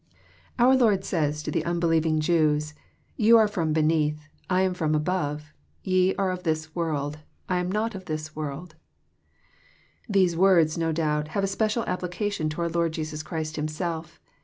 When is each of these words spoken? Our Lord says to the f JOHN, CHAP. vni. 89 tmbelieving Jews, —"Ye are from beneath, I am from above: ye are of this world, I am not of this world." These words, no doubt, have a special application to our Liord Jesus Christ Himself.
Our 0.57 0.75
Lord 0.75 1.03
says 1.05 1.43
to 1.43 1.51
the 1.51 1.59
f 1.59 1.65
JOHN, 1.65 1.75
CHAP. 1.75 1.77
vni. 1.77 1.93
89 1.97 2.15
tmbelieving 2.15 2.19
Jews, 2.21 2.73
—"Ye 3.17 3.31
are 3.33 3.47
from 3.47 3.71
beneath, 3.71 4.27
I 4.49 4.61
am 4.63 4.73
from 4.73 4.95
above: 4.95 5.53
ye 5.83 6.15
are 6.15 6.31
of 6.31 6.41
this 6.41 6.73
world, 6.73 7.19
I 7.47 7.57
am 7.59 7.71
not 7.71 7.93
of 7.93 8.05
this 8.05 8.35
world." 8.35 8.73
These 10.09 10.35
words, 10.35 10.75
no 10.75 10.91
doubt, 10.91 11.27
have 11.37 11.43
a 11.43 11.45
special 11.45 11.83
application 11.85 12.49
to 12.49 12.61
our 12.63 12.69
Liord 12.69 12.93
Jesus 12.93 13.21
Christ 13.21 13.57
Himself. 13.57 14.19